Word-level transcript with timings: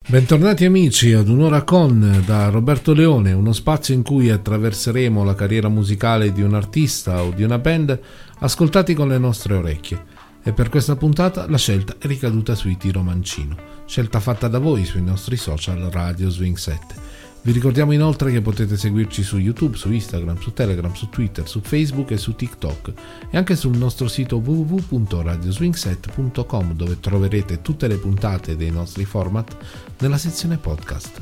Bentornati 0.06 0.66
amici 0.66 1.14
ad 1.14 1.28
Un'ora 1.28 1.62
con 1.62 2.22
da 2.26 2.50
Roberto 2.50 2.92
Leone, 2.92 3.32
uno 3.32 3.54
spazio 3.54 3.94
in 3.94 4.02
cui 4.02 4.28
attraverseremo 4.28 5.24
la 5.24 5.34
carriera 5.34 5.70
musicale 5.70 6.30
di 6.30 6.42
un 6.42 6.52
artista 6.52 7.22
o 7.22 7.30
di 7.30 7.42
una 7.42 7.56
band 7.56 7.98
ascoltati 8.40 8.92
con 8.92 9.08
le 9.08 9.16
nostre 9.16 9.54
orecchie. 9.54 10.04
E 10.42 10.52
per 10.52 10.68
questa 10.68 10.94
puntata 10.94 11.48
la 11.48 11.56
scelta 11.56 11.94
è 11.98 12.06
ricaduta 12.06 12.54
sui 12.54 12.76
Tiro 12.76 13.00
Mancino, 13.00 13.56
scelta 13.86 14.20
fatta 14.20 14.48
da 14.48 14.58
voi 14.58 14.84
sui 14.84 15.00
nostri 15.00 15.38
social 15.38 15.78
Radio 15.90 16.28
Swing 16.28 16.58
7. 16.58 17.03
Vi 17.44 17.52
ricordiamo 17.52 17.92
inoltre 17.92 18.32
che 18.32 18.40
potete 18.40 18.78
seguirci 18.78 19.22
su 19.22 19.36
YouTube, 19.36 19.76
su 19.76 19.92
Instagram, 19.92 20.40
su 20.40 20.54
Telegram, 20.54 20.94
su 20.94 21.10
Twitter, 21.10 21.46
su 21.46 21.60
Facebook 21.60 22.12
e 22.12 22.16
su 22.16 22.34
TikTok 22.34 22.92
e 23.28 23.36
anche 23.36 23.54
sul 23.54 23.76
nostro 23.76 24.08
sito 24.08 24.38
www.radioswingset.com 24.38 26.72
dove 26.72 27.00
troverete 27.00 27.60
tutte 27.60 27.86
le 27.86 27.96
puntate 27.96 28.56
dei 28.56 28.70
nostri 28.70 29.04
format 29.04 29.54
nella 29.98 30.16
sezione 30.16 30.56
podcast. 30.56 31.20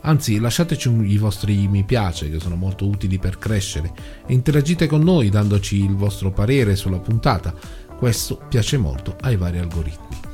Anzi, 0.00 0.38
lasciateci 0.38 0.88
i 0.88 1.18
vostri 1.18 1.68
mi 1.68 1.84
piace 1.84 2.30
che 2.30 2.40
sono 2.40 2.56
molto 2.56 2.86
utili 2.86 3.18
per 3.18 3.36
crescere 3.36 3.92
e 4.26 4.32
interagite 4.32 4.86
con 4.86 5.02
noi 5.02 5.28
dandoci 5.28 5.84
il 5.84 5.96
vostro 5.96 6.30
parere 6.30 6.76
sulla 6.76 6.98
puntata. 6.98 7.54
Questo 7.94 8.40
piace 8.48 8.78
molto 8.78 9.18
ai 9.20 9.36
vari 9.36 9.58
algoritmi. 9.58 10.27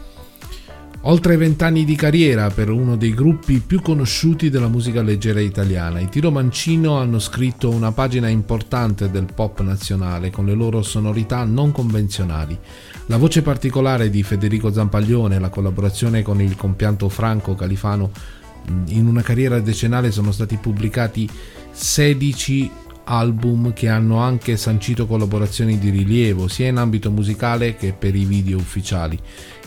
Oltre 1.06 1.36
vent'anni 1.36 1.84
di 1.84 1.96
carriera 1.96 2.48
per 2.48 2.70
uno 2.70 2.96
dei 2.96 3.12
gruppi 3.12 3.60
più 3.60 3.82
conosciuti 3.82 4.48
della 4.48 4.68
musica 4.68 5.02
leggera 5.02 5.38
italiana, 5.38 6.00
i 6.00 6.08
Tiro 6.08 6.30
Mancino 6.30 6.96
hanno 6.96 7.18
scritto 7.18 7.68
una 7.68 7.92
pagina 7.92 8.28
importante 8.28 9.10
del 9.10 9.26
pop 9.34 9.60
nazionale 9.60 10.30
con 10.30 10.46
le 10.46 10.54
loro 10.54 10.82
sonorità 10.82 11.44
non 11.44 11.72
convenzionali. 11.72 12.58
La 13.08 13.18
voce 13.18 13.42
particolare 13.42 14.08
di 14.08 14.22
Federico 14.22 14.72
Zampaglione, 14.72 15.38
la 15.38 15.50
collaborazione 15.50 16.22
con 16.22 16.40
il 16.40 16.56
compianto 16.56 17.10
Franco 17.10 17.54
Califano, 17.54 18.10
in 18.86 19.06
una 19.06 19.20
carriera 19.20 19.60
decennale 19.60 20.10
sono 20.10 20.32
stati 20.32 20.56
pubblicati 20.56 21.28
16 21.70 22.70
album 23.04 23.72
che 23.72 23.88
hanno 23.88 24.18
anche 24.18 24.56
sancito 24.56 25.06
collaborazioni 25.06 25.78
di 25.78 25.90
rilievo 25.90 26.48
sia 26.48 26.68
in 26.68 26.76
ambito 26.76 27.10
musicale 27.10 27.76
che 27.76 27.92
per 27.92 28.14
i 28.14 28.24
video 28.24 28.58
ufficiali. 28.58 29.18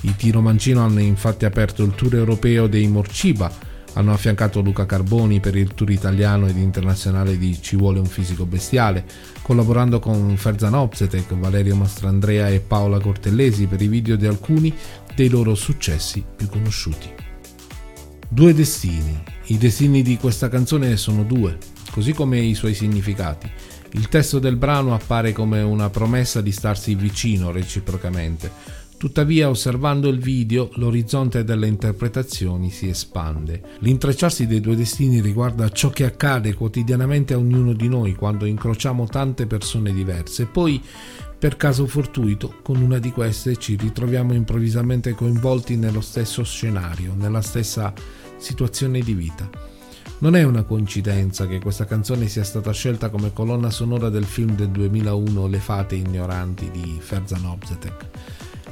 I 0.02 0.16
Tiro 0.16 0.42
Mancino 0.42 0.82
hanno 0.82 1.00
infatti 1.00 1.46
aperto 1.46 1.84
il 1.84 1.96
tour 1.96 2.16
europeo 2.16 2.68
dei 2.68 2.88
Morciba, 2.88 3.52
hanno 3.94 4.14
affiancato 4.14 4.62
Luca 4.62 4.86
Carboni 4.86 5.40
per 5.40 5.56
il 5.56 5.74
tour 5.74 5.90
italiano 5.90 6.48
ed 6.48 6.58
internazionale 6.58 7.38
di 7.38 7.60
Ci 7.60 7.76
vuole 7.76 8.00
un 8.00 8.06
fisico 8.06 8.46
bestiale, 8.46 9.06
collaborando 9.42 10.00
con 10.00 10.36
Ferzan 10.38 10.76
Opzetek, 10.76 11.34
Valerio 11.36 11.76
Mastrandrea 11.76 12.50
e 12.50 12.60
Paola 12.60 13.00
Cortellesi 13.00 13.66
per 13.66 13.82
i 13.82 13.88
video 13.88 14.16
di 14.16 14.28
alcuni 14.28 14.74
dei 15.16 15.30
loro 15.30 15.56
successi 15.56 16.24
più 16.36 16.48
conosciuti. 16.48 17.10
Due 18.30 18.54
destini. 18.54 19.24
I 19.48 19.58
destini 19.58 20.02
di 20.04 20.18
questa 20.18 20.50
canzone 20.50 20.98
sono 20.98 21.24
due, 21.24 21.58
così 21.98 22.14
come 22.14 22.38
i 22.38 22.53
suoi 22.53 22.76
significati. 22.76 23.50
Il 23.94 24.08
testo 24.08 24.38
del 24.38 24.56
brano 24.56 24.94
appare 24.94 25.31
come 25.34 25.62
una 25.62 25.90
promessa 25.90 26.42
di 26.42 26.52
starsi 26.52 26.94
vicino 26.94 27.50
reciprocamente. 27.50 28.52
Tuttavia, 28.98 29.50
osservando 29.50 30.08
il 30.08 30.20
video, 30.20 30.70
l'orizzonte 30.75 31.44
delle 31.44 31.66
interpretazioni 31.66 32.70
si 32.70 32.88
espande. 32.88 33.64
L'intrecciarsi 33.80 34.45
dei 34.45 34.62
due 34.62 34.75
destini 34.75 35.22
riguarda 35.22 35.70
ciò 35.70 35.90
che 35.90 36.06
accade 36.06 36.53
quotidianamente 36.53 37.34
a 37.34 37.40
ognuno 37.40 37.73
di 37.73 37.88
noi 37.88 38.14
quando 38.14 38.45
incrociamo 38.45 39.08
tante 39.08 39.48
persone 39.48 39.92
diverse. 39.92 40.45
Poi, 40.45 40.80
per 41.40 41.58
caso 41.58 41.88
fortuito, 41.88 42.59
con 42.62 42.79
una 42.79 43.00
di 43.00 43.09
queste 43.09 43.56
ci 43.56 43.75
ritroviamo 43.75 44.35
improvvisamente 44.35 45.16
coinvolti 45.16 45.78
nello 45.78 46.02
stesso 46.02 46.44
scenario, 46.44 47.16
nella 47.18 47.41
stessa 47.41 47.91
situazione 48.38 49.00
di 49.00 49.16
vita. 49.16 49.77
Non 50.19 50.35
è 50.35 50.41
una 50.41 50.63
coincidenza 50.63 51.45
che 51.45 51.59
questa 51.59 51.85
canzone 51.85 52.28
sia 52.28 52.44
stata 52.44 52.72
scelta 52.72 53.09
come 53.09 53.33
colonna 53.33 53.69
sonora 53.69 54.09
del 54.09 54.25
film 54.25 54.55
del 54.55 54.69
2001 54.69 55.45
Le 55.45 55.59
fate 55.59 55.94
ignoranti 55.94 56.72
di 56.72 56.97
Ferzan 57.00 57.45
Obzetek. 57.45 58.05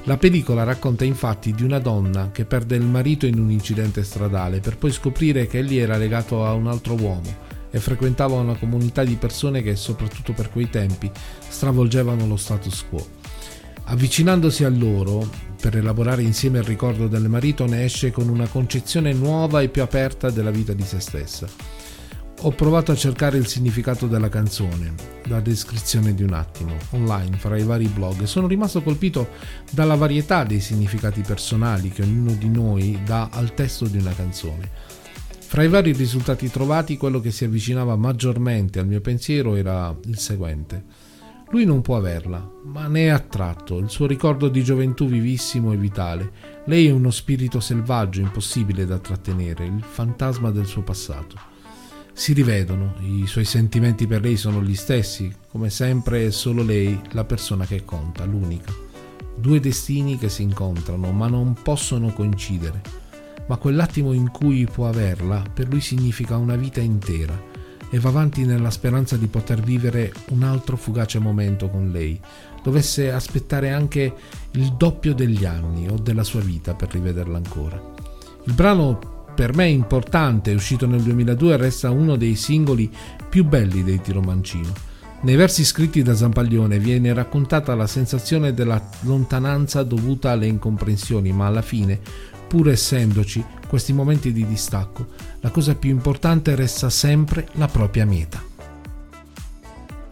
La 0.06 0.18
pellicola 0.18 0.64
racconta 0.64 1.04
infatti 1.04 1.54
di 1.54 1.64
una 1.64 1.78
donna 1.78 2.32
che 2.32 2.46
perde 2.46 2.76
il 2.78 2.86
marito 2.86 3.28
in 3.28 3.38
un 3.38 3.52
incidente 3.52 4.04
stradale 4.04 4.60
per 4.60 4.78
poi 4.78 4.92
scoprire 4.92 5.46
che 5.46 5.60
egli 5.60 5.78
era 5.78 5.98
legato 5.98 6.44
a 6.48 6.54
un 6.54 6.66
altro 6.66 6.96
uomo 6.96 7.38
e 7.70 7.80
frequentava 7.80 8.40
una 8.40 8.56
comunità 8.56 9.04
di 9.04 9.16
persone 9.16 9.62
che, 9.62 9.76
soprattutto 9.76 10.34
per 10.34 10.50
quei 10.50 10.72
tempi, 10.72 11.12
stravolgevano 11.48 12.26
lo 12.26 12.38
status 12.38 12.86
quo. 12.90 13.15
Avvicinandosi 13.88 14.64
a 14.64 14.70
loro, 14.70 15.30
per 15.62 15.78
elaborare 15.78 16.24
insieme 16.24 16.58
il 16.58 16.64
ricordo 16.64 17.08
del 17.08 17.30
marito, 17.30 17.68
ne 17.68 17.84
esce 17.84 18.12
con 18.12 18.30
una 18.30 18.48
concezione 18.48 19.14
nuova 19.14 19.62
e 19.62 19.70
più 19.70 19.84
aperta 19.84 20.32
della 20.32 20.50
vita 20.50 20.74
di 20.74 20.84
se 20.84 21.00
stessa. 21.00 21.48
Ho 22.42 22.52
provato 22.52 22.92
a 22.92 22.96
cercare 22.96 23.38
il 23.38 23.46
significato 23.46 24.08
della 24.08 24.28
canzone, 24.28 24.94
la 25.26 25.40
descrizione 25.40 26.16
di 26.16 26.24
un 26.24 26.34
attimo, 26.34 26.76
online, 26.92 27.38
fra 27.38 27.58
i 27.58 27.64
vari 27.64 27.86
blog, 27.86 28.22
e 28.22 28.28
sono 28.28 28.48
rimasto 28.48 28.82
colpito 28.82 29.30
dalla 29.70 29.96
varietà 29.96 30.44
dei 30.44 30.62
significati 30.62 31.22
personali 31.22 31.90
che 31.90 32.02
ognuno 32.02 32.34
di 32.34 32.50
noi 32.50 33.00
dà 33.06 33.30
al 33.32 33.54
testo 33.54 33.86
di 33.86 34.00
una 34.00 34.14
canzone. 34.14 34.70
Fra 35.48 35.64
i 35.64 35.70
vari 35.70 35.92
risultati 35.92 36.50
trovati, 36.50 36.98
quello 36.98 37.20
che 37.20 37.30
si 37.30 37.46
avvicinava 37.46 37.96
maggiormente 37.96 38.80
al 38.80 38.88
mio 38.88 39.00
pensiero 39.00 39.56
era 39.56 39.96
il 40.06 40.18
seguente. 40.18 41.05
Lui 41.56 41.64
non 41.64 41.82
può 41.82 41.96
averla, 41.96 42.52
ma 42.66 42.88
ne 42.88 43.06
è 43.06 43.08
attratto, 43.08 43.78
il 43.78 43.90
suo 43.90 44.08
ricordo 44.08 44.50
di 44.50 44.62
gioventù 44.62 45.08
vivissimo 45.08 45.72
e 45.72 45.78
vitale. 45.78 46.30
Lei 46.66 46.88
è 46.88 46.92
uno 46.92 47.12
spirito 47.12 47.62
selvaggio, 47.62 48.20
impossibile 48.20 48.86
da 48.86 48.98
trattenere, 49.00 49.64
il 49.64 49.82
fantasma 49.82 50.52
del 50.52 50.66
suo 50.66 50.82
passato. 50.82 51.38
Si 52.12 52.34
rivedono, 52.34 52.96
i 53.00 53.26
suoi 53.26 53.46
sentimenti 53.46 54.06
per 54.06 54.20
lei 54.20 54.36
sono 54.36 54.62
gli 54.62 54.76
stessi, 54.76 55.34
come 55.50 55.70
sempre 55.70 56.28
è 56.28 56.30
solo 56.30 56.62
lei 56.62 57.00
la 57.12 57.24
persona 57.24 57.66
che 57.66 57.86
conta, 57.86 58.26
l'unica. 58.26 58.74
Due 59.38 59.62
destini 59.62 60.18
che 60.18 60.28
si 60.28 60.42
incontrano, 60.42 61.14
ma 61.14 61.30
non 61.30 61.54
possono 61.54 62.12
coincidere. 62.12 62.82
Ma 63.48 63.56
quell'attimo 63.56 64.12
in 64.12 64.30
cui 64.30 64.68
può 64.70 64.90
averla, 64.90 65.42
per 65.54 65.70
lui 65.70 65.80
significa 65.80 66.36
una 66.36 66.58
vita 66.58 66.82
intera 66.82 67.55
e 67.96 68.00
va 68.00 68.10
avanti 68.10 68.44
nella 68.44 68.72
speranza 68.72 69.16
di 69.16 69.28
poter 69.28 69.62
vivere 69.62 70.12
un 70.32 70.44
altro 70.44 70.76
fugace 70.76 71.18
momento 71.18 71.70
con 71.70 71.92
lei. 71.92 72.20
Dovesse 72.62 73.10
aspettare 73.10 73.72
anche 73.72 74.14
il 74.52 74.74
doppio 74.74 75.14
degli 75.14 75.46
anni 75.46 75.88
o 75.88 75.98
della 75.98 76.26
sua 76.26 76.42
vita 76.42 76.74
per 76.74 76.92
rivederla 76.92 77.38
ancora. 77.38 77.82
Il 78.44 78.52
brano 78.52 79.24
per 79.34 79.56
me 79.56 79.70
importante, 79.70 80.54
uscito 80.54 80.86
nel 80.88 81.04
2002, 81.04 81.56
resta 81.56 81.90
uno 81.90 82.18
dei 82.18 82.36
singoli 82.36 82.92
più 83.30 83.46
belli 83.46 83.82
dei 83.82 84.02
Tiro 84.02 84.20
Mancino. 84.20 84.74
Nei 85.22 85.38
versi 85.38 85.64
scritti 85.64 86.04
da 86.04 86.16
Zampaglione 86.16 86.80
viene 86.80 87.14
raccontata 87.14 87.76
la 87.76 87.88
sensazione 87.88 88.54
della 88.54 88.90
lontananza 89.04 89.84
dovuta 89.84 90.32
alle 90.32 90.48
incomprensioni, 90.48 91.32
ma 91.32 91.46
alla 91.46 91.62
fine, 91.62 91.98
pur 92.46 92.70
essendoci 92.70 93.44
questi 93.68 93.94
momenti 93.94 94.32
di 94.32 94.46
distacco, 94.46 95.08
la 95.46 95.52
cosa 95.52 95.76
più 95.76 95.92
importante 95.92 96.56
resta 96.56 96.90
sempre 96.90 97.48
la 97.52 97.68
propria 97.68 98.04
meta. 98.04 98.44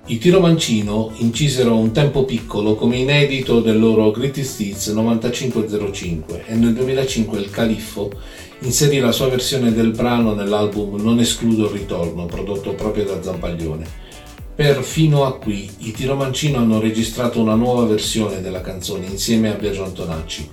I 0.05 0.19
Tiro 0.19 0.39
Mancino 0.39 1.11
incisero 1.15 1.75
un 1.75 1.91
tempo 1.91 2.23
piccolo 2.23 2.75
come 2.75 2.97
inedito 2.97 3.59
del 3.59 3.79
loro 3.79 4.11
Greatest 4.11 4.59
Hits 4.59 4.89
9505 4.89 6.43
e 6.45 6.53
nel 6.53 6.75
2005 6.75 7.39
il 7.39 7.49
Califfo 7.49 8.11
inserì 8.59 8.99
la 8.99 9.11
sua 9.11 9.27
versione 9.27 9.73
del 9.73 9.89
brano 9.89 10.35
nell'album 10.35 11.01
Non 11.01 11.17
escludo 11.17 11.65
il 11.65 11.79
ritorno, 11.79 12.27
prodotto 12.27 12.75
proprio 12.75 13.05
da 13.05 13.23
Zampaglione. 13.23 13.87
Per 14.53 14.83
Fino 14.83 15.25
a 15.25 15.39
qui 15.39 15.67
i 15.79 15.91
Tiro 15.93 16.13
Mancino 16.13 16.59
hanno 16.59 16.79
registrato 16.79 17.41
una 17.41 17.55
nuova 17.55 17.85
versione 17.85 18.39
della 18.39 18.61
canzone 18.61 19.07
insieme 19.07 19.51
a 19.51 19.55
Biagio 19.55 19.83
Antonacci. 19.83 20.47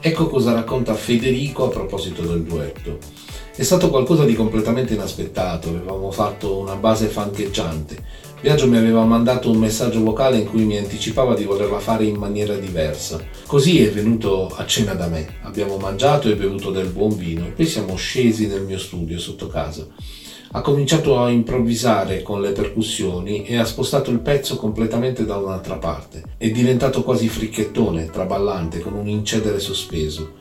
Ecco 0.00 0.26
cosa 0.28 0.54
racconta 0.54 0.94
Federico 0.94 1.66
a 1.66 1.68
proposito 1.68 2.22
del 2.22 2.44
duetto. 2.44 3.21
È 3.54 3.62
stato 3.64 3.90
qualcosa 3.90 4.24
di 4.24 4.34
completamente 4.34 4.94
inaspettato, 4.94 5.68
avevamo 5.68 6.10
fatto 6.10 6.56
una 6.56 6.74
base 6.74 7.08
fancheggiante. 7.08 8.02
Viaggio 8.40 8.66
mi 8.66 8.78
aveva 8.78 9.04
mandato 9.04 9.50
un 9.50 9.58
messaggio 9.58 10.02
vocale 10.02 10.38
in 10.38 10.46
cui 10.46 10.64
mi 10.64 10.78
anticipava 10.78 11.34
di 11.34 11.44
volerla 11.44 11.78
fare 11.78 12.04
in 12.04 12.16
maniera 12.16 12.56
diversa. 12.56 13.22
Così 13.46 13.84
è 13.84 13.90
venuto 13.90 14.48
a 14.48 14.64
cena 14.64 14.94
da 14.94 15.06
me. 15.06 15.34
Abbiamo 15.42 15.76
mangiato 15.76 16.30
e 16.30 16.34
bevuto 16.34 16.70
del 16.70 16.88
buon 16.88 17.14
vino 17.14 17.44
e 17.44 17.50
poi 17.50 17.66
siamo 17.66 17.94
scesi 17.94 18.46
nel 18.46 18.62
mio 18.62 18.78
studio 18.78 19.18
sotto 19.18 19.48
casa. 19.48 19.86
Ha 20.52 20.60
cominciato 20.62 21.18
a 21.18 21.28
improvvisare 21.28 22.22
con 22.22 22.40
le 22.40 22.52
percussioni 22.52 23.44
e 23.44 23.58
ha 23.58 23.66
spostato 23.66 24.10
il 24.10 24.20
pezzo 24.20 24.56
completamente 24.56 25.26
da 25.26 25.36
un'altra 25.36 25.76
parte. 25.76 26.22
È 26.38 26.50
diventato 26.50 27.02
quasi 27.02 27.28
fricchettone, 27.28 28.06
traballante, 28.06 28.80
con 28.80 28.94
un 28.94 29.08
incedere 29.08 29.60
sospeso. 29.60 30.32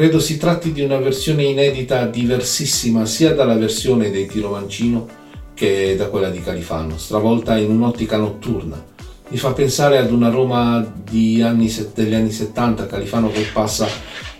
Credo 0.00 0.18
si 0.18 0.38
tratti 0.38 0.72
di 0.72 0.80
una 0.80 0.96
versione 0.96 1.44
inedita 1.44 2.06
diversissima 2.06 3.04
sia 3.04 3.34
dalla 3.34 3.56
versione 3.56 4.10
dei 4.10 4.24
Tiro 4.24 4.48
Mancino 4.48 5.06
che 5.52 5.94
da 5.94 6.06
quella 6.08 6.30
di 6.30 6.40
Califano, 6.40 6.96
stravolta 6.96 7.58
in 7.58 7.68
un'ottica 7.68 8.16
notturna. 8.16 8.82
Mi 9.28 9.36
fa 9.36 9.52
pensare 9.52 9.98
ad 9.98 10.10
una 10.10 10.30
Roma 10.30 10.76
anni, 10.76 11.70
degli 11.92 12.14
anni 12.14 12.30
70, 12.30 12.86
Califano 12.86 13.30
che 13.30 13.44
passa 13.52 13.86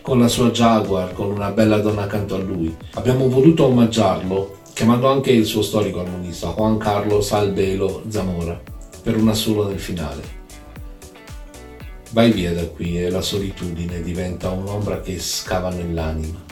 con 0.01 0.19
la 0.19 0.29
sua 0.29 0.51
Jaguar, 0.51 1.13
con 1.13 1.31
una 1.31 1.51
bella 1.51 1.77
donna 1.77 2.05
accanto 2.05 2.37
a 2.37 2.39
lui. 2.39 2.75
Abbiamo 2.95 3.29
voluto 3.29 3.67
omaggiarlo 3.67 4.61
chiamando 4.73 5.09
anche 5.09 5.31
il 5.31 5.45
suo 5.45 5.61
storico 5.61 6.01
armonista 6.01 6.55
Juan 6.57 6.79
Carlos 6.79 7.33
Albelo 7.33 8.05
Zamora 8.09 8.59
per 9.03 9.15
un 9.15 9.29
assolo 9.29 9.69
nel 9.69 9.79
finale. 9.79 10.40
Vai 12.13 12.33
via 12.33 12.53
da 12.53 12.67
qui 12.67 12.99
e 12.99 13.09
la 13.09 13.21
solitudine 13.21 14.03
diventa 14.03 14.51
un'ombra 14.51 15.01
che 15.01 15.21
scava 15.21 15.71
nell'anima 15.71 16.45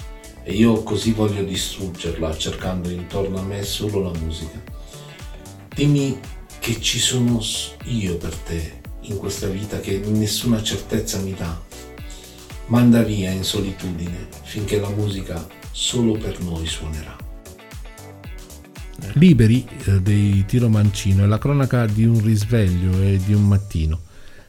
e 0.45 0.53
io 0.53 0.85
così 0.85 1.13
voglio 1.13 1.43
distruggerla 1.43 2.37
cercando 2.37 2.89
intorno 2.89 3.41
a 3.41 3.43
me 3.43 3.65
solo 3.65 4.01
la 4.01 4.19
musica. 4.21 4.63
Dimmi 5.75 6.17
che 6.61 6.81
ci 6.81 7.01
sono 7.01 7.41
io 7.85 8.17
per 8.17 8.35
te 8.37 8.81
in 9.03 9.17
questa 9.17 9.49
vita 9.49 9.81
che 9.81 9.99
nessuna 9.99 10.63
certezza 10.63 11.19
mi 11.19 11.35
dà. 11.35 11.61
Manda 12.67 13.03
via 13.03 13.31
in 13.31 13.43
solitudine 13.43 14.29
finché 14.43 14.79
la 14.79 14.91
musica 14.91 15.45
solo 15.73 16.13
per 16.13 16.41
noi 16.41 16.67
suonerà. 16.67 17.17
Liberi 19.15 19.67
eh, 19.87 20.01
dei 20.01 20.45
Tiro 20.47 20.69
Mancino 20.69 21.25
è 21.25 21.27
la 21.27 21.39
cronaca 21.39 21.85
di 21.87 22.05
un 22.05 22.23
risveglio 22.23 23.03
e 23.03 23.21
di 23.25 23.35
un 23.35 23.43
mattino. 23.43 24.07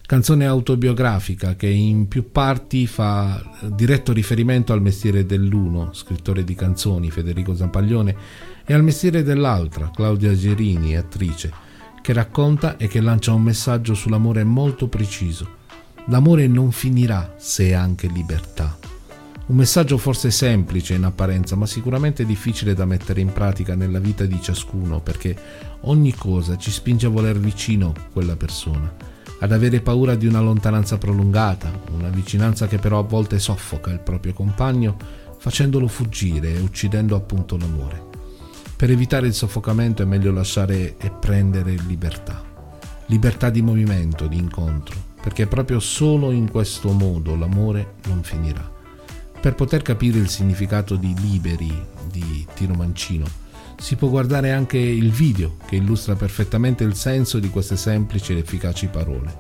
Canzone 0.10 0.48
autobiografica 0.48 1.56
che 1.56 1.68
in 1.68 2.08
più 2.08 2.32
parti 2.32 2.88
fa 2.88 3.48
diretto 3.72 4.12
riferimento 4.12 4.74
al 4.74 4.82
mestiere 4.82 5.24
dell'uno, 5.24 5.94
scrittore 5.94 6.44
di 6.44 6.56
canzoni 6.56 7.12
Federico 7.12 7.56
Zampaglione, 7.56 8.16
e 8.66 8.74
al 8.74 8.82
mestiere 8.82 9.22
dell'altra, 9.22 9.92
Claudia 9.94 10.34
Gerini, 10.34 10.98
attrice, 10.98 11.54
che 12.02 12.12
racconta 12.12 12.78
e 12.78 12.88
che 12.88 13.02
lancia 13.02 13.34
un 13.34 13.44
messaggio 13.44 13.94
sull'amore 13.94 14.44
molto 14.44 14.88
preciso. 14.88 15.48
L'amore 16.08 16.48
non 16.48 16.72
finirà 16.72 17.36
se 17.38 17.68
è 17.68 17.74
anche 17.74 18.08
libertà. 18.08 18.80
Un 19.46 19.56
messaggio 19.56 20.00
forse 20.00 20.32
semplice 20.32 20.96
in 20.96 21.04
apparenza, 21.04 21.56
ma 21.56 21.68
sicuramente 21.68 22.26
difficile 22.26 22.74
da 22.74 22.86
mettere 22.86 23.22
in 23.22 23.32
pratica 23.32 23.76
nella 23.76 24.00
vita 24.00 24.26
di 24.26 24.42
ciascuno, 24.42 25.02
perché 25.02 25.38
ogni 25.82 26.16
cosa 26.16 26.58
ci 26.58 26.72
spinge 26.72 27.06
a 27.06 27.10
voler 27.10 27.38
vicino 27.38 27.94
quella 28.12 28.36
persona, 28.36 29.18
ad 29.40 29.52
avere 29.52 29.82
paura 29.82 30.16
di 30.16 30.28
una 30.28 30.42
lontananza 30.42 30.98
prolungata, 30.98 31.72
una 31.94 32.10
vicinanza 32.10 32.68
che 32.68 32.78
però 32.78 33.00
a 33.00 33.04
volte 33.04 33.40
soffoca 33.40 33.90
il 33.92 34.00
proprio 34.00 34.34
compagno, 34.34 34.98
facendolo 35.38 35.88
fuggire 35.88 36.56
e 36.56 36.60
uccidendo 36.60 37.16
appunto 37.16 37.58
l'amore. 37.58 38.08
Per 38.76 38.90
evitare 38.92 39.28
il 39.28 39.34
soffocamento 39.34 40.02
è 40.02 40.06
meglio 40.06 40.32
lasciare 40.32 40.98
e 40.98 41.10
prendere 41.10 41.76
libertà. 41.88 42.44
Libertà 43.08 43.50
di 43.50 43.62
movimento, 43.62 44.28
di 44.28 44.38
incontro, 44.38 44.96
perché 45.22 45.48
proprio 45.48 45.80
solo 45.80 46.32
in 46.32 46.50
questo 46.50 46.92
modo 46.92 47.36
l'amore 47.36 47.96
non 48.08 48.24
finirà. 48.24 48.70
Per 49.40 49.56
poter 49.56 49.82
capire 49.82 50.20
il 50.20 50.30
significato 50.30 50.96
di 50.96 51.14
liberi 51.18 51.74
di 52.10 52.46
Tino 52.54 52.74
Mancino, 52.74 53.26
si 53.80 53.96
può 53.96 54.10
guardare 54.10 54.52
anche 54.52 54.78
il 54.78 55.10
video 55.10 55.56
che 55.66 55.78
illustra 55.78 56.16
perfettamente 56.16 56.84
il 56.84 56.96
senso 56.96 57.40
di 57.40 57.50
queste 57.50 57.78
semplici 57.78 58.34
ed 58.34 58.40
efficaci 58.40 58.88
parole. 58.88 59.34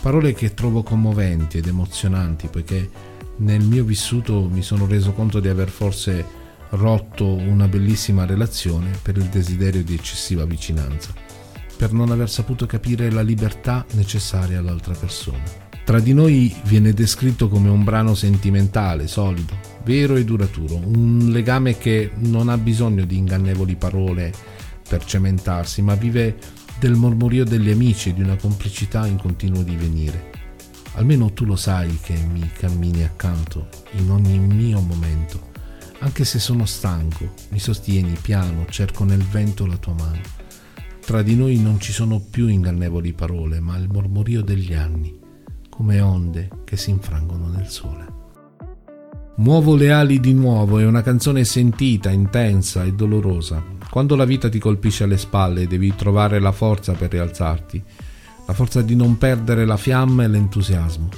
Parole 0.00 0.32
che 0.32 0.54
trovo 0.54 0.82
commoventi 0.82 1.58
ed 1.58 1.66
emozionanti 1.66 2.46
poiché 2.46 2.88
nel 3.36 3.62
mio 3.62 3.84
vissuto 3.84 4.48
mi 4.50 4.62
sono 4.62 4.86
reso 4.86 5.12
conto 5.12 5.40
di 5.40 5.48
aver 5.48 5.68
forse 5.68 6.24
rotto 6.70 7.26
una 7.26 7.68
bellissima 7.68 8.24
relazione 8.24 8.90
per 9.02 9.16
il 9.16 9.24
desiderio 9.24 9.82
di 9.82 9.94
eccessiva 9.94 10.44
vicinanza, 10.44 11.12
per 11.76 11.92
non 11.92 12.10
aver 12.10 12.30
saputo 12.30 12.66
capire 12.66 13.10
la 13.10 13.22
libertà 13.22 13.84
necessaria 13.92 14.58
all'altra 14.58 14.94
persona. 14.94 15.42
Tra 15.84 15.98
di 15.98 16.14
noi 16.14 16.54
viene 16.64 16.92
descritto 16.92 17.48
come 17.48 17.68
un 17.68 17.82
brano 17.82 18.14
sentimentale, 18.14 19.08
solido, 19.08 19.71
vero 19.84 20.16
e 20.16 20.24
duraturo, 20.24 20.76
un 20.76 21.28
legame 21.30 21.76
che 21.76 22.10
non 22.16 22.48
ha 22.48 22.58
bisogno 22.58 23.04
di 23.04 23.16
ingannevoli 23.16 23.76
parole 23.76 24.32
per 24.88 25.04
cementarsi, 25.04 25.82
ma 25.82 25.94
vive 25.94 26.36
del 26.78 26.94
mormorio 26.94 27.44
degli 27.44 27.70
amici 27.70 28.10
e 28.10 28.14
di 28.14 28.22
una 28.22 28.36
complicità 28.36 29.06
in 29.06 29.18
continuo 29.18 29.62
divenire. 29.62 30.30
Almeno 30.94 31.32
tu 31.32 31.44
lo 31.44 31.56
sai 31.56 31.98
che 32.02 32.14
mi 32.14 32.48
cammini 32.52 33.02
accanto 33.02 33.68
in 33.92 34.10
ogni 34.10 34.38
mio 34.38 34.80
momento. 34.80 35.50
Anche 36.00 36.24
se 36.24 36.38
sono 36.38 36.66
stanco, 36.66 37.32
mi 37.50 37.58
sostieni 37.58 38.16
piano, 38.20 38.66
cerco 38.68 39.04
nel 39.04 39.22
vento 39.22 39.66
la 39.66 39.76
tua 39.76 39.94
mano. 39.94 40.20
Tra 41.00 41.22
di 41.22 41.34
noi 41.34 41.58
non 41.58 41.80
ci 41.80 41.92
sono 41.92 42.20
più 42.20 42.48
ingannevoli 42.48 43.12
parole, 43.12 43.60
ma 43.60 43.76
il 43.76 43.88
mormorio 43.88 44.42
degli 44.42 44.74
anni 44.74 45.20
come 45.72 46.00
onde 46.00 46.50
che 46.64 46.76
si 46.76 46.90
infrangono 46.90 47.48
nel 47.48 47.68
sole. 47.68 48.21
Muovo 49.34 49.76
le 49.76 49.90
ali 49.90 50.20
di 50.20 50.34
nuovo 50.34 50.78
è 50.78 50.84
una 50.84 51.00
canzone 51.00 51.44
sentita, 51.44 52.10
intensa 52.10 52.84
e 52.84 52.92
dolorosa. 52.92 53.64
Quando 53.88 54.14
la 54.14 54.26
vita 54.26 54.50
ti 54.50 54.58
colpisce 54.58 55.04
alle 55.04 55.16
spalle 55.16 55.66
devi 55.66 55.94
trovare 55.96 56.38
la 56.38 56.52
forza 56.52 56.92
per 56.92 57.10
rialzarti, 57.10 57.82
la 58.46 58.52
forza 58.52 58.82
di 58.82 58.94
non 58.94 59.16
perdere 59.16 59.64
la 59.64 59.78
fiamma 59.78 60.24
e 60.24 60.28
l'entusiasmo. 60.28 61.08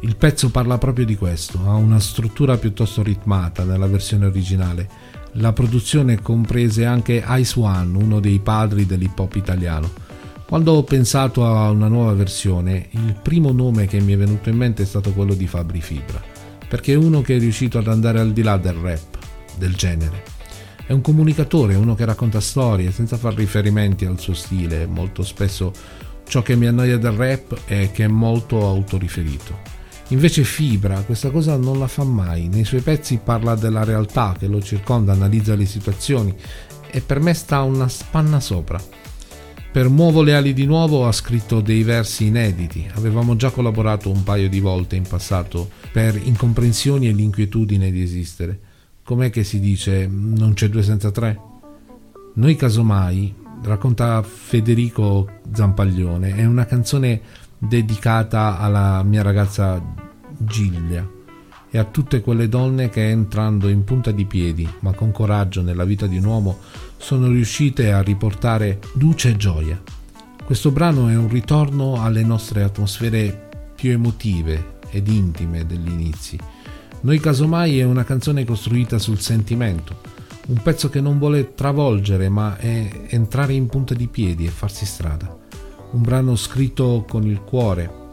Il 0.00 0.16
pezzo 0.16 0.50
parla 0.50 0.78
proprio 0.78 1.04
di 1.04 1.16
questo, 1.16 1.60
ha 1.66 1.74
una 1.74 2.00
struttura 2.00 2.56
piuttosto 2.56 3.02
ritmata 3.02 3.62
nella 3.64 3.86
versione 3.86 4.26
originale. 4.26 4.88
La 5.32 5.52
produzione 5.52 6.22
comprese 6.22 6.86
anche 6.86 7.22
Ice 7.26 7.60
One, 7.60 8.02
uno 8.02 8.20
dei 8.20 8.38
padri 8.38 8.86
dell'hip 8.86 9.18
hop 9.18 9.34
italiano 9.34 10.08
quando 10.50 10.72
ho 10.72 10.82
pensato 10.82 11.46
a 11.46 11.70
una 11.70 11.86
nuova 11.86 12.12
versione, 12.12 12.88
il 12.90 13.14
primo 13.22 13.52
nome 13.52 13.86
che 13.86 14.00
mi 14.00 14.14
è 14.14 14.16
venuto 14.16 14.48
in 14.48 14.56
mente 14.56 14.82
è 14.82 14.84
stato 14.84 15.12
quello 15.12 15.34
di 15.34 15.46
Fabri 15.46 15.80
Fibra, 15.80 16.20
perché 16.70 16.92
è 16.92 16.96
uno 16.96 17.20
che 17.20 17.34
è 17.34 17.38
riuscito 17.40 17.78
ad 17.78 17.88
andare 17.88 18.20
al 18.20 18.32
di 18.32 18.42
là 18.42 18.56
del 18.56 18.74
rap, 18.74 19.18
del 19.56 19.74
genere. 19.74 20.22
È 20.86 20.92
un 20.92 21.00
comunicatore, 21.00 21.74
uno 21.74 21.96
che 21.96 22.04
racconta 22.04 22.38
storie 22.38 22.92
senza 22.92 23.16
far 23.16 23.34
riferimenti 23.34 24.04
al 24.04 24.20
suo 24.20 24.34
stile, 24.34 24.86
molto 24.86 25.24
spesso 25.24 25.72
ciò 26.28 26.42
che 26.42 26.54
mi 26.54 26.68
annoia 26.68 26.96
del 26.96 27.10
rap 27.10 27.64
è 27.64 27.90
che 27.90 28.04
è 28.04 28.06
molto 28.06 28.64
autoriferito. 28.64 29.58
Invece 30.10 30.44
Fibra 30.44 31.00
questa 31.00 31.30
cosa 31.30 31.56
non 31.56 31.80
la 31.80 31.88
fa 31.88 32.04
mai, 32.04 32.46
nei 32.46 32.64
suoi 32.64 32.82
pezzi 32.82 33.18
parla 33.18 33.56
della 33.56 33.82
realtà 33.82 34.36
che 34.38 34.46
lo 34.46 34.62
circonda, 34.62 35.10
analizza 35.10 35.56
le 35.56 35.66
situazioni 35.66 36.32
e 36.88 37.00
per 37.00 37.18
me 37.18 37.34
sta 37.34 37.62
una 37.62 37.88
spanna 37.88 38.38
sopra. 38.38 38.80
Per 39.72 39.88
Muovo 39.88 40.22
le 40.22 40.34
ali 40.34 40.52
di 40.52 40.66
nuovo 40.66 41.06
ha 41.06 41.12
scritto 41.12 41.60
dei 41.60 41.84
versi 41.84 42.26
inediti. 42.26 42.90
Avevamo 42.94 43.36
già 43.36 43.50
collaborato 43.50 44.10
un 44.10 44.24
paio 44.24 44.48
di 44.48 44.58
volte 44.58 44.96
in 44.96 45.06
passato 45.06 45.70
per 45.92 46.16
incomprensioni 46.16 47.06
e 47.06 47.12
l'inquietudine 47.12 47.92
di 47.92 48.02
esistere. 48.02 48.58
Com'è 49.04 49.30
che 49.30 49.44
si 49.44 49.60
dice 49.60 50.08
non 50.10 50.54
c'è 50.54 50.68
due 50.68 50.82
senza 50.82 51.12
tre? 51.12 51.38
Noi 52.34 52.56
casomai, 52.56 53.32
racconta 53.62 54.20
Federico 54.22 55.28
Zampaglione, 55.52 56.34
è 56.34 56.44
una 56.46 56.66
canzone 56.66 57.20
dedicata 57.56 58.58
alla 58.58 59.04
mia 59.04 59.22
ragazza 59.22 59.80
Giglia 60.36 61.08
e 61.70 61.78
a 61.78 61.84
tutte 61.84 62.22
quelle 62.22 62.48
donne 62.48 62.88
che 62.88 63.08
entrando 63.08 63.68
in 63.68 63.84
punta 63.84 64.10
di 64.10 64.24
piedi, 64.24 64.68
ma 64.80 64.92
con 64.94 65.12
coraggio 65.12 65.62
nella 65.62 65.84
vita 65.84 66.08
di 66.08 66.16
un 66.16 66.24
uomo, 66.24 66.58
sono 67.00 67.28
riuscite 67.28 67.92
a 67.92 68.02
riportare 68.02 68.78
luce 68.94 69.30
e 69.30 69.36
gioia. 69.36 69.80
Questo 70.44 70.70
brano 70.70 71.08
è 71.08 71.16
un 71.16 71.28
ritorno 71.28 72.02
alle 72.02 72.22
nostre 72.22 72.62
atmosfere 72.62 73.48
più 73.74 73.90
emotive 73.90 74.78
ed 74.90 75.08
intime 75.08 75.64
degli 75.64 75.90
inizi. 75.90 76.38
Noi 77.00 77.18
casomai 77.18 77.78
è 77.78 77.84
una 77.84 78.04
canzone 78.04 78.44
costruita 78.44 78.98
sul 78.98 79.18
sentimento, 79.18 79.96
un 80.48 80.60
pezzo 80.62 80.90
che 80.90 81.00
non 81.00 81.18
vuole 81.18 81.54
travolgere 81.54 82.28
ma 82.28 82.58
è 82.58 83.06
entrare 83.08 83.54
in 83.54 83.66
punta 83.66 83.94
di 83.94 84.06
piedi 84.06 84.44
e 84.44 84.50
farsi 84.50 84.84
strada. 84.84 85.36
Un 85.92 86.02
brano 86.02 86.36
scritto 86.36 87.06
con 87.08 87.24
il 87.24 87.40
cuore, 87.40 88.08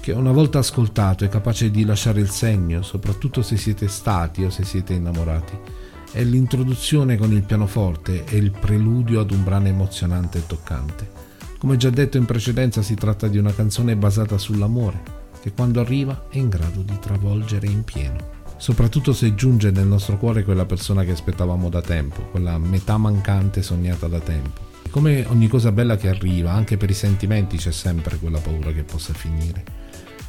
che 0.00 0.12
una 0.12 0.32
volta 0.32 0.58
ascoltato 0.58 1.24
è 1.24 1.28
capace 1.28 1.70
di 1.70 1.84
lasciare 1.84 2.20
il 2.20 2.28
segno, 2.28 2.82
soprattutto 2.82 3.40
se 3.40 3.56
siete 3.56 3.88
stati 3.88 4.44
o 4.44 4.50
se 4.50 4.64
siete 4.64 4.92
innamorati 4.92 5.86
è 6.10 6.24
l'introduzione 6.24 7.16
con 7.16 7.32
il 7.32 7.42
pianoforte 7.42 8.24
e 8.24 8.36
il 8.36 8.50
preludio 8.50 9.20
ad 9.20 9.30
un 9.30 9.44
brano 9.44 9.68
emozionante 9.68 10.38
e 10.38 10.46
toccante. 10.46 11.10
Come 11.58 11.76
già 11.76 11.90
detto 11.90 12.16
in 12.16 12.24
precedenza 12.24 12.82
si 12.82 12.94
tratta 12.94 13.28
di 13.28 13.36
una 13.36 13.52
canzone 13.52 13.96
basata 13.96 14.38
sull'amore, 14.38 15.02
che 15.40 15.52
quando 15.52 15.80
arriva 15.80 16.26
è 16.30 16.38
in 16.38 16.48
grado 16.48 16.82
di 16.82 16.98
travolgere 16.98 17.66
in 17.66 17.84
pieno, 17.84 18.16
soprattutto 18.56 19.12
se 19.12 19.34
giunge 19.34 19.70
nel 19.70 19.86
nostro 19.86 20.16
cuore 20.16 20.44
quella 20.44 20.64
persona 20.64 21.04
che 21.04 21.12
aspettavamo 21.12 21.68
da 21.68 21.82
tempo, 21.82 22.22
quella 22.30 22.58
metà 22.58 22.96
mancante 22.96 23.62
sognata 23.62 24.08
da 24.08 24.20
tempo. 24.20 24.66
Come 24.90 25.26
ogni 25.28 25.48
cosa 25.48 25.72
bella 25.72 25.96
che 25.96 26.08
arriva, 26.08 26.52
anche 26.52 26.78
per 26.78 26.88
i 26.88 26.94
sentimenti 26.94 27.58
c'è 27.58 27.72
sempre 27.72 28.16
quella 28.16 28.38
paura 28.38 28.72
che 28.72 28.84
possa 28.84 29.12
finire. 29.12 29.62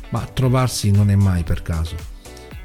Ma 0.10 0.20
trovarsi 0.26 0.92
non 0.92 1.10
è 1.10 1.16
mai 1.16 1.44
per 1.44 1.62
caso. 1.62 1.96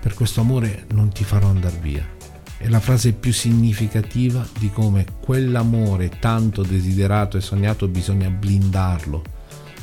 Per 0.00 0.14
questo 0.14 0.40
amore 0.40 0.87
non 0.92 1.11
ti 1.11 1.23
farò 1.23 1.47
andare 1.47 1.78
via 1.80 2.13
è 2.56 2.68
la 2.68 2.80
frase 2.80 3.12
più 3.12 3.32
significativa 3.32 4.46
di 4.58 4.70
come 4.70 5.04
quell'amore 5.20 6.18
tanto 6.18 6.62
desiderato 6.62 7.37
e 7.37 7.40
sognato 7.40 7.88
bisogna 7.88 8.30
blindarlo. 8.30 9.23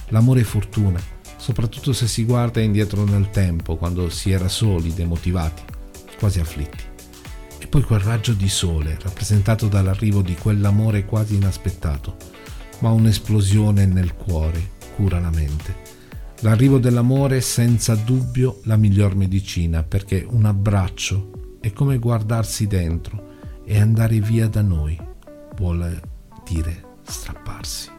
L'amore 0.10 0.42
è 0.42 0.44
fortuna, 0.44 1.00
soprattutto 1.38 1.94
se 1.94 2.08
si 2.08 2.24
guarda 2.24 2.62
indietro 2.62 3.04
nel 3.04 3.30
tempo, 3.30 3.78
quando 3.78 4.10
si 4.10 4.32
era 4.32 4.48
soli, 4.48 4.94
demotivati, 4.94 5.62
quasi 6.18 6.40
afflitti. 6.40 6.84
E 7.60 7.68
poi 7.68 7.84
quel 7.84 8.00
raggio 8.00 8.34
di 8.34 8.50
sole, 8.50 8.98
rappresentato 9.02 9.68
dall'arrivo 9.68 10.22
di 10.22 10.36
quell'amore 10.36 11.06
quasi 11.06 11.36
inaspettato, 11.36 12.16
ma 12.80 12.90
un'esplosione 12.90 13.86
nel 13.86 14.16
cuore 14.16 14.80
cura 14.96 15.20
la 15.20 15.30
mente. 15.30 15.90
L'arrivo 16.40 16.80
dell'amore 16.80 17.38
è 17.38 17.42
senza 17.42 17.94
dubbio 17.96 18.62
la 18.64 18.76
miglior 18.76 19.16
medicina, 19.16 19.84
perché 19.84 20.26
un 20.28 20.46
abbraccio 20.46 21.41
è 21.62 21.72
come 21.72 22.00
guardarsi 22.00 22.68
dentro 22.68 23.30
e 23.64 23.80
andare 23.80 24.20
via 24.20 24.50
da 24.50 24.62
noi, 24.62 25.00
vuole 25.56 26.02
dire 26.44 26.84
strapparsi. 27.04 27.90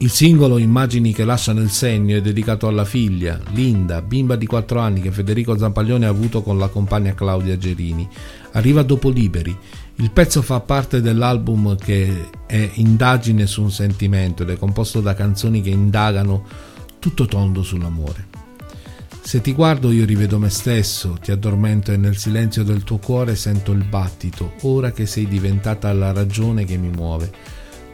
Il 0.00 0.10
singolo 0.10 0.58
Immagini 0.58 1.12
che 1.12 1.24
lasciano 1.24 1.60
il 1.60 1.70
segno 1.70 2.16
è 2.16 2.20
dedicato 2.20 2.68
alla 2.68 2.84
figlia, 2.84 3.40
Linda, 3.50 4.00
bimba 4.00 4.36
di 4.36 4.46
4 4.46 4.78
anni 4.78 5.00
che 5.00 5.10
Federico 5.10 5.58
Zampaglione 5.58 6.06
ha 6.06 6.08
avuto 6.08 6.40
con 6.42 6.56
la 6.56 6.68
compagna 6.68 7.14
Claudia 7.14 7.58
Gerini. 7.58 8.08
Arriva 8.52 8.84
dopo 8.84 9.08
Liberi. 9.08 9.56
Il 9.96 10.12
pezzo 10.12 10.40
fa 10.40 10.60
parte 10.60 11.00
dell'album 11.00 11.74
che 11.74 12.30
è 12.46 12.70
Indagine 12.74 13.46
su 13.46 13.60
un 13.60 13.72
sentimento 13.72 14.44
ed 14.44 14.50
è 14.50 14.56
composto 14.56 15.00
da 15.00 15.14
canzoni 15.14 15.60
che 15.60 15.70
indagano 15.70 16.46
tutto 17.00 17.26
tondo 17.26 17.64
sull'amore. 17.64 18.37
Se 19.28 19.42
ti 19.42 19.52
guardo 19.52 19.90
io 19.90 20.06
rivedo 20.06 20.38
me 20.38 20.48
stesso, 20.48 21.18
ti 21.20 21.32
addormento 21.32 21.92
e 21.92 21.98
nel 21.98 22.16
silenzio 22.16 22.64
del 22.64 22.82
tuo 22.82 22.96
cuore 22.96 23.36
sento 23.36 23.72
il 23.72 23.84
battito, 23.84 24.54
ora 24.62 24.90
che 24.90 25.04
sei 25.04 25.28
diventata 25.28 25.92
la 25.92 26.12
ragione 26.12 26.64
che 26.64 26.78
mi 26.78 26.88
muove. 26.88 27.30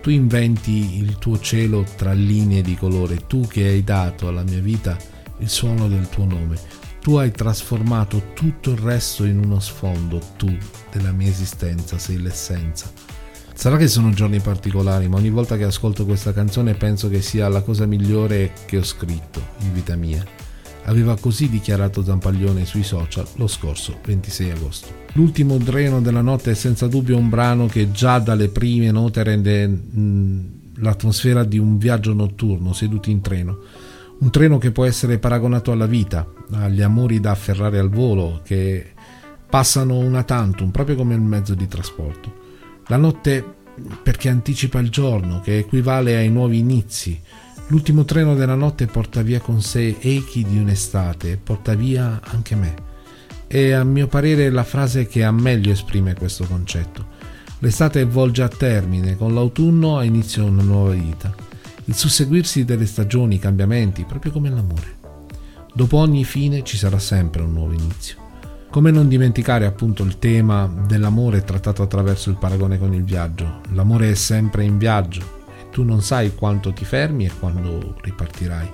Tu 0.00 0.10
inventi 0.10 0.96
il 0.96 1.18
tuo 1.18 1.40
cielo 1.40 1.84
tra 1.96 2.12
linee 2.12 2.62
di 2.62 2.76
colore, 2.76 3.26
tu 3.26 3.48
che 3.48 3.66
hai 3.66 3.82
dato 3.82 4.28
alla 4.28 4.44
mia 4.44 4.60
vita 4.60 4.96
il 5.38 5.48
suono 5.48 5.88
del 5.88 6.08
tuo 6.08 6.24
nome. 6.24 6.56
Tu 7.00 7.16
hai 7.16 7.32
trasformato 7.32 8.30
tutto 8.32 8.70
il 8.70 8.78
resto 8.78 9.24
in 9.24 9.40
uno 9.40 9.58
sfondo, 9.58 10.20
tu 10.36 10.56
della 10.92 11.10
mia 11.10 11.30
esistenza 11.30 11.98
sei 11.98 12.22
l'essenza. 12.22 12.92
Sarà 13.52 13.76
che 13.76 13.88
sono 13.88 14.10
giorni 14.10 14.38
particolari, 14.38 15.08
ma 15.08 15.16
ogni 15.16 15.30
volta 15.30 15.56
che 15.56 15.64
ascolto 15.64 16.06
questa 16.06 16.32
canzone 16.32 16.74
penso 16.74 17.08
che 17.08 17.20
sia 17.20 17.48
la 17.48 17.62
cosa 17.62 17.86
migliore 17.86 18.52
che 18.66 18.78
ho 18.78 18.84
scritto 18.84 19.44
in 19.62 19.72
vita 19.72 19.96
mia 19.96 20.43
aveva 20.84 21.16
così 21.18 21.48
dichiarato 21.48 22.04
Zampaglione 22.04 22.64
sui 22.64 22.82
social 22.82 23.26
lo 23.36 23.46
scorso 23.46 23.98
26 24.04 24.50
agosto. 24.50 24.88
L'ultimo 25.12 25.56
treno 25.58 26.00
della 26.00 26.20
notte 26.20 26.50
è 26.50 26.54
senza 26.54 26.86
dubbio 26.88 27.16
un 27.16 27.28
brano 27.28 27.66
che 27.66 27.90
già 27.90 28.18
dalle 28.18 28.48
prime 28.48 28.90
note 28.90 29.22
rende 29.22 29.66
mh, 29.66 30.40
l'atmosfera 30.76 31.44
di 31.44 31.58
un 31.58 31.78
viaggio 31.78 32.12
notturno 32.12 32.72
seduti 32.72 33.10
in 33.10 33.20
treno. 33.20 33.58
Un 34.18 34.30
treno 34.30 34.58
che 34.58 34.70
può 34.70 34.84
essere 34.84 35.18
paragonato 35.18 35.72
alla 35.72 35.86
vita, 35.86 36.26
agli 36.52 36.82
amori 36.82 37.20
da 37.20 37.32
afferrare 37.32 37.78
al 37.78 37.90
volo, 37.90 38.40
che 38.44 38.92
passano 39.48 39.98
una 39.98 40.22
tantum, 40.22 40.70
proprio 40.70 40.96
come 40.96 41.14
il 41.14 41.20
mezzo 41.20 41.54
di 41.54 41.66
trasporto. 41.66 42.42
La 42.86 42.96
notte 42.96 43.44
perché 44.02 44.28
anticipa 44.28 44.78
il 44.78 44.90
giorno, 44.90 45.40
che 45.40 45.58
equivale 45.58 46.16
ai 46.16 46.30
nuovi 46.30 46.58
inizi, 46.58 47.20
L'ultimo 47.68 48.04
treno 48.04 48.34
della 48.34 48.54
notte 48.54 48.86
porta 48.86 49.22
via 49.22 49.40
con 49.40 49.62
sé 49.62 49.96
echi 49.98 50.44
di 50.44 50.58
un'estate 50.58 51.38
porta 51.42 51.74
via 51.74 52.20
anche 52.22 52.54
me. 52.54 52.74
È 53.46 53.70
a 53.70 53.84
mio 53.84 54.06
parere 54.06 54.50
la 54.50 54.64
frase 54.64 55.06
che 55.06 55.24
a 55.24 55.32
meglio 55.32 55.72
esprime 55.72 56.14
questo 56.14 56.44
concetto. 56.44 57.06
L'estate 57.60 58.04
volge 58.04 58.42
a 58.42 58.48
termine, 58.48 59.16
con 59.16 59.32
l'autunno 59.32 59.96
ha 59.96 60.04
inizio 60.04 60.44
una 60.44 60.62
nuova 60.62 60.92
vita. 60.92 61.34
Il 61.86 61.94
susseguirsi 61.94 62.66
delle 62.66 62.84
stagioni, 62.84 63.36
i 63.36 63.38
cambiamenti, 63.38 64.04
proprio 64.04 64.30
come 64.30 64.50
l'amore. 64.50 64.96
Dopo 65.72 65.96
ogni 65.96 66.24
fine 66.24 66.62
ci 66.64 66.76
sarà 66.76 66.98
sempre 66.98 67.42
un 67.42 67.52
nuovo 67.52 67.72
inizio. 67.72 68.16
Come 68.68 68.90
non 68.90 69.08
dimenticare 69.08 69.64
appunto 69.64 70.02
il 70.02 70.18
tema 70.18 70.70
dell'amore 70.86 71.44
trattato 71.44 71.82
attraverso 71.82 72.28
il 72.28 72.36
paragone 72.36 72.78
con 72.78 72.92
il 72.92 73.04
viaggio. 73.04 73.60
L'amore 73.72 74.10
è 74.10 74.14
sempre 74.14 74.64
in 74.64 74.76
viaggio, 74.76 75.43
tu 75.74 75.82
non 75.82 76.02
sai 76.02 76.36
quanto 76.36 76.72
ti 76.72 76.84
fermi 76.84 77.26
e 77.26 77.32
quando 77.36 77.96
ripartirai. 78.00 78.70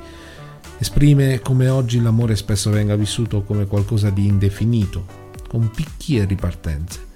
Esprime 0.76 1.40
come 1.40 1.66
oggi 1.70 1.98
l'amore 1.98 2.36
spesso 2.36 2.68
venga 2.68 2.94
vissuto 2.94 3.42
come 3.42 3.66
qualcosa 3.66 4.10
di 4.10 4.26
indefinito, 4.26 5.06
con 5.48 5.70
picchi 5.70 6.18
e 6.18 6.26
ripartenze, 6.26 7.06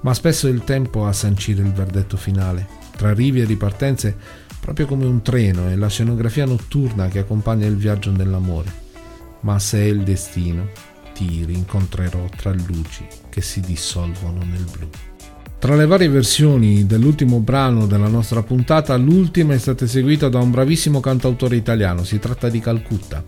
ma 0.00 0.12
spesso 0.12 0.48
è 0.48 0.50
il 0.50 0.64
tempo 0.64 1.06
a 1.06 1.12
sancire 1.12 1.62
il 1.62 1.72
verdetto 1.72 2.16
finale. 2.16 2.66
Tra 2.96 3.10
arrivi 3.10 3.40
e 3.40 3.44
ripartenze, 3.44 4.16
proprio 4.58 4.86
come 4.86 5.06
un 5.06 5.22
treno, 5.22 5.68
è 5.68 5.76
la 5.76 5.88
scenografia 5.88 6.44
notturna 6.44 7.06
che 7.06 7.20
accompagna 7.20 7.66
il 7.66 7.76
viaggio 7.76 8.10
nell'amore. 8.10 8.72
Ma 9.42 9.60
se 9.60 9.78
è 9.78 9.84
il 9.84 10.02
destino, 10.02 10.68
ti 11.14 11.44
rincontrerò 11.44 12.24
tra 12.36 12.52
luci 12.52 13.06
che 13.28 13.40
si 13.40 13.60
dissolvono 13.60 14.42
nel 14.42 14.66
blu. 14.68 15.07
Tra 15.58 15.74
le 15.74 15.86
varie 15.86 16.08
versioni 16.08 16.86
dell'ultimo 16.86 17.40
brano 17.40 17.86
della 17.86 18.06
nostra 18.06 18.44
puntata, 18.44 18.96
l'ultima 18.96 19.54
è 19.54 19.58
stata 19.58 19.84
eseguita 19.84 20.28
da 20.28 20.38
un 20.38 20.52
bravissimo 20.52 21.00
cantautore 21.00 21.56
italiano, 21.56 22.04
si 22.04 22.20
tratta 22.20 22.48
di 22.48 22.60
Calcutta. 22.60 23.24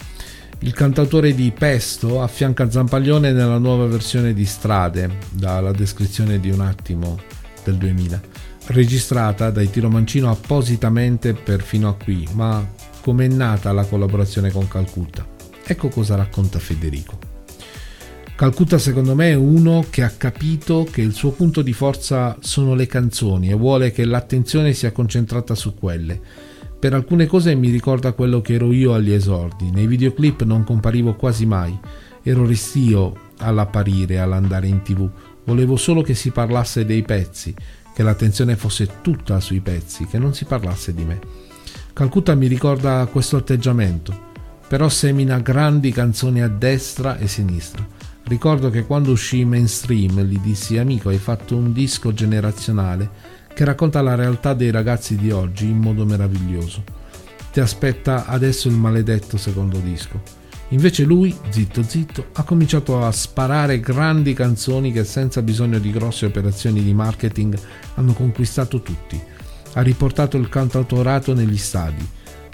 Il 0.60 0.72
cantautore 0.72 1.34
di 1.34 1.50
Pesto 1.50 2.22
affianca 2.22 2.70
Zampaglione 2.70 3.32
nella 3.32 3.58
nuova 3.58 3.86
versione 3.86 4.32
di 4.32 4.44
Strade, 4.44 5.10
dalla 5.30 5.72
descrizione 5.72 6.38
di 6.38 6.50
un 6.50 6.60
attimo 6.60 7.18
del 7.64 7.74
2000, 7.74 8.20
registrata 8.66 9.50
dai 9.50 9.68
Tiro 9.68 9.88
Mancino 9.88 10.30
appositamente 10.30 11.34
per 11.34 11.62
Fino 11.62 11.88
a 11.88 11.94
qui, 11.94 12.28
ma 12.34 12.64
come 13.00 13.24
è 13.24 13.28
nata 13.28 13.72
la 13.72 13.84
collaborazione 13.84 14.52
con 14.52 14.68
Calcutta? 14.68 15.26
Ecco 15.64 15.88
cosa 15.88 16.14
racconta 16.14 16.60
Federico. 16.60 17.29
Calcutta 18.40 18.78
secondo 18.78 19.14
me 19.14 19.32
è 19.32 19.34
uno 19.34 19.84
che 19.90 20.02
ha 20.02 20.08
capito 20.08 20.88
che 20.90 21.02
il 21.02 21.12
suo 21.12 21.32
punto 21.32 21.60
di 21.60 21.74
forza 21.74 22.38
sono 22.40 22.74
le 22.74 22.86
canzoni 22.86 23.50
e 23.50 23.54
vuole 23.54 23.92
che 23.92 24.06
l'attenzione 24.06 24.72
sia 24.72 24.92
concentrata 24.92 25.54
su 25.54 25.74
quelle. 25.74 26.18
Per 26.78 26.94
alcune 26.94 27.26
cose 27.26 27.54
mi 27.54 27.68
ricorda 27.68 28.14
quello 28.14 28.40
che 28.40 28.54
ero 28.54 28.72
io 28.72 28.94
agli 28.94 29.12
esordi, 29.12 29.70
nei 29.70 29.86
videoclip 29.86 30.44
non 30.44 30.64
comparivo 30.64 31.16
quasi 31.16 31.44
mai, 31.44 31.78
ero 32.22 32.46
restio 32.46 33.32
all'apparire, 33.40 34.20
all'andare 34.20 34.68
in 34.68 34.80
tv, 34.80 35.06
volevo 35.44 35.76
solo 35.76 36.00
che 36.00 36.14
si 36.14 36.30
parlasse 36.30 36.86
dei 36.86 37.02
pezzi, 37.02 37.54
che 37.94 38.02
l'attenzione 38.02 38.56
fosse 38.56 38.88
tutta 39.02 39.38
sui 39.40 39.60
pezzi, 39.60 40.06
che 40.06 40.18
non 40.18 40.32
si 40.32 40.46
parlasse 40.46 40.94
di 40.94 41.04
me. 41.04 41.18
Calcutta 41.92 42.34
mi 42.34 42.46
ricorda 42.46 43.06
questo 43.12 43.36
atteggiamento, 43.36 44.18
però 44.66 44.88
semina 44.88 45.40
grandi 45.40 45.92
canzoni 45.92 46.40
a 46.40 46.48
destra 46.48 47.18
e 47.18 47.28
sinistra 47.28 47.98
Ricordo 48.30 48.70
che 48.70 48.86
quando 48.86 49.10
uscì 49.10 49.44
mainstream 49.44 50.20
gli 50.20 50.38
dissi 50.38 50.78
amico 50.78 51.08
hai 51.08 51.18
fatto 51.18 51.56
un 51.56 51.72
disco 51.72 52.14
generazionale 52.14 53.10
che 53.52 53.64
racconta 53.64 54.02
la 54.02 54.14
realtà 54.14 54.54
dei 54.54 54.70
ragazzi 54.70 55.16
di 55.16 55.32
oggi 55.32 55.66
in 55.66 55.78
modo 55.78 56.04
meraviglioso. 56.06 56.84
Ti 57.50 57.58
aspetta 57.58 58.26
adesso 58.26 58.68
il 58.68 58.74
maledetto 58.74 59.36
secondo 59.36 59.78
disco. 59.78 60.22
Invece 60.68 61.02
lui, 61.02 61.36
zitto 61.48 61.82
zitto, 61.82 62.26
ha 62.34 62.44
cominciato 62.44 63.04
a 63.04 63.10
sparare 63.10 63.80
grandi 63.80 64.32
canzoni 64.32 64.92
che 64.92 65.02
senza 65.02 65.42
bisogno 65.42 65.80
di 65.80 65.90
grosse 65.90 66.26
operazioni 66.26 66.84
di 66.84 66.94
marketing 66.94 67.58
hanno 67.96 68.12
conquistato 68.12 68.80
tutti. 68.80 69.20
Ha 69.72 69.82
riportato 69.82 70.36
il 70.36 70.48
cantautorato 70.48 71.34
negli 71.34 71.58
stadi. 71.58 72.08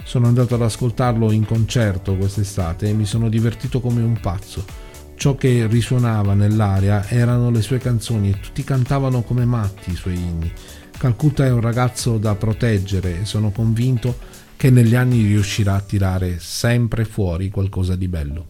Sono 0.04 0.26
andato 0.26 0.54
ad 0.54 0.62
ascoltarlo 0.62 1.30
in 1.32 1.44
concerto 1.44 2.16
quest'estate 2.16 2.88
e 2.88 2.94
mi 2.94 3.04
sono 3.04 3.28
divertito 3.28 3.80
come 3.80 4.00
un 4.00 4.18
pazzo 4.18 4.85
Ciò 5.16 5.34
che 5.34 5.66
risuonava 5.66 6.34
nell'aria 6.34 7.08
erano 7.08 7.50
le 7.50 7.62
sue 7.62 7.78
canzoni 7.78 8.30
e 8.30 8.40
tutti 8.40 8.62
cantavano 8.62 9.22
come 9.22 9.46
matti 9.46 9.90
i 9.90 9.96
suoi 9.96 10.14
inni. 10.14 10.52
Calcutta 10.96 11.44
è 11.44 11.50
un 11.50 11.60
ragazzo 11.60 12.18
da 12.18 12.34
proteggere 12.34 13.20
e 13.20 13.24
sono 13.24 13.50
convinto 13.50 14.18
che 14.56 14.70
negli 14.70 14.94
anni 14.94 15.22
riuscirà 15.22 15.74
a 15.74 15.80
tirare 15.80 16.38
sempre 16.38 17.04
fuori 17.04 17.48
qualcosa 17.48 17.96
di 17.96 18.08
bello. 18.08 18.46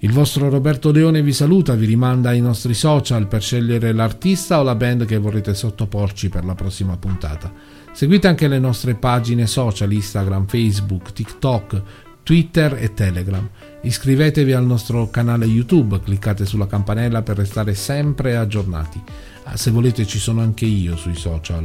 Il 0.00 0.12
vostro 0.12 0.48
Roberto 0.48 0.92
Leone 0.92 1.22
vi 1.22 1.32
saluta, 1.32 1.74
vi 1.74 1.86
rimanda 1.86 2.28
ai 2.28 2.40
nostri 2.40 2.72
social 2.72 3.26
per 3.26 3.42
scegliere 3.42 3.92
l'artista 3.92 4.60
o 4.60 4.62
la 4.62 4.76
band 4.76 5.06
che 5.06 5.18
vorrete 5.18 5.54
sottoporci 5.54 6.28
per 6.28 6.44
la 6.44 6.54
prossima 6.54 6.96
puntata. 6.96 7.52
Seguite 7.92 8.28
anche 8.28 8.46
le 8.46 8.60
nostre 8.60 8.94
pagine 8.94 9.46
social 9.46 9.90
Instagram, 9.92 10.46
Facebook, 10.46 11.12
TikTok, 11.12 11.82
Twitter 12.28 12.76
e 12.78 12.92
Telegram. 12.92 13.48
Iscrivetevi 13.80 14.52
al 14.52 14.66
nostro 14.66 15.08
canale 15.08 15.46
YouTube, 15.46 16.02
cliccate 16.02 16.44
sulla 16.44 16.66
campanella 16.66 17.22
per 17.22 17.38
restare 17.38 17.72
sempre 17.72 18.36
aggiornati. 18.36 19.02
Ah, 19.44 19.56
se 19.56 19.70
volete 19.70 20.04
ci 20.04 20.18
sono 20.18 20.42
anche 20.42 20.66
io 20.66 20.94
sui 20.94 21.16
social, 21.16 21.64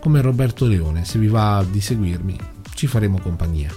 come 0.00 0.20
Roberto 0.20 0.66
Leone, 0.66 1.06
se 1.06 1.18
vi 1.18 1.28
va 1.28 1.64
di 1.66 1.80
seguirmi 1.80 2.36
ci 2.74 2.86
faremo 2.86 3.20
compagnia. 3.20 3.74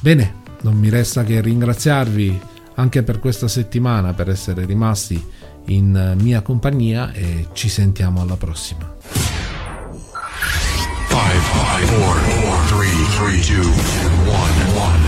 Bene, 0.00 0.34
non 0.60 0.76
mi 0.76 0.90
resta 0.90 1.24
che 1.24 1.40
ringraziarvi 1.40 2.38
anche 2.74 3.02
per 3.02 3.18
questa 3.18 3.48
settimana 3.48 4.12
per 4.12 4.28
essere 4.28 4.66
rimasti 4.66 5.18
in 5.68 6.14
mia 6.20 6.42
compagnia 6.42 7.10
e 7.10 7.48
ci 7.54 7.70
sentiamo 7.70 8.20
alla 8.20 8.36
prossima. 8.36 8.96
5, 11.08 11.30
4, 11.52 11.96
4, 11.96 12.76
3, 12.76 12.86
3, 13.16 13.56
2, 13.56 13.70
1, 14.26 14.32
1. 14.74 15.01